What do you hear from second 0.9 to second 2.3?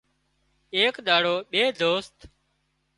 ۮاڙو ٻي دوست